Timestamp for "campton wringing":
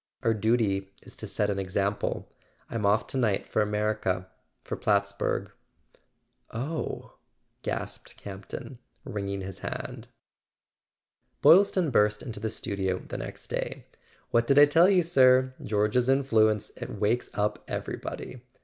8.17-9.41